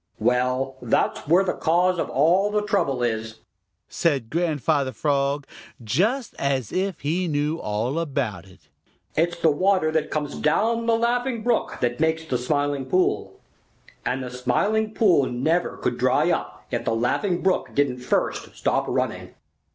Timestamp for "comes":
10.09-10.35